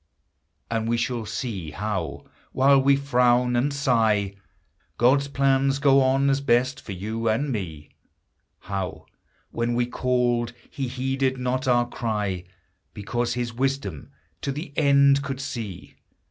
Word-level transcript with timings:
And 0.71 0.87
we 0.87 0.97
shall 0.97 1.27
see 1.27 1.69
how, 1.69 2.25
while 2.53 2.81
we 2.81 2.95
frown 2.95 3.55
and 3.55 3.71
sigh, 3.71 4.33
> 4.67 4.97
God's 4.97 5.27
plans 5.27 5.77
go 5.77 6.01
on 6.01 6.27
as 6.27 6.41
best 6.41 6.81
for 6.81 6.91
you 6.91 7.29
and 7.29 7.51
me; 7.51 7.91
How, 8.61 9.05
when 9.51 9.75
we 9.75 9.85
called, 9.85 10.53
he 10.71 10.87
heeded 10.87 11.37
not 11.37 11.67
our 11.67 11.87
cry, 11.87 12.45
Because 12.95 13.35
his 13.35 13.53
wisdom 13.53 14.09
to 14.41 14.51
the 14.51 14.73
end 14.75 15.21
could 15.21 15.39
see. 15.39 15.93